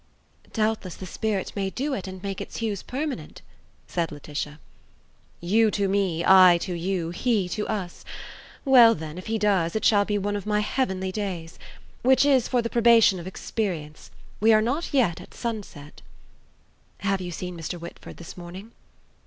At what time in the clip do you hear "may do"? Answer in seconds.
1.55-1.93